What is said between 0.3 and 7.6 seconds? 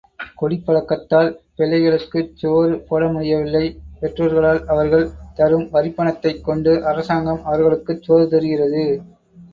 குடிப்பழக்கத்தால் பிள்ளைகளுக்குச் சோறு போடமுடியவில்லை பெற்றோர்களால் அவர்கள் தரும் வரிப்பணத்தைக் கொண்டு அரசாங்கம்